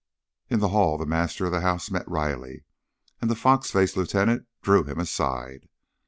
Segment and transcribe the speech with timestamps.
[0.49, 2.63] In the hall the master of the house met Riley,
[3.21, 5.69] and the fox faced lieutenant drew him aside.